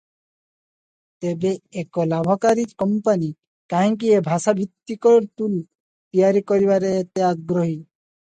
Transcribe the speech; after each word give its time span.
ତେବେ 1.25 1.51
ଏକ 1.81 2.05
ଲାଭକାରୀ 2.13 2.63
କମ୍ପାନି 2.83 3.29
କାହିଁକି 3.75 4.09
ଏ 4.15 4.23
ଭାଷାଭିତ୍ତିକ 4.29 5.13
ଟୁଲ 5.43 5.61
ତିଆରି 5.61 6.43
କରିବାରେ 6.55 6.93
ଏତେ 7.05 7.29
ଆଗ୍ରହୀ? 7.31 7.79